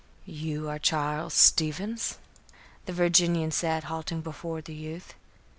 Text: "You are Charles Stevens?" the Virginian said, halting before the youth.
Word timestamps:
"You 0.25 0.67
are 0.67 0.79
Charles 0.79 1.35
Stevens?" 1.35 2.17
the 2.87 2.91
Virginian 2.91 3.51
said, 3.51 3.83
halting 3.83 4.21
before 4.21 4.59
the 4.59 4.73
youth. 4.73 5.13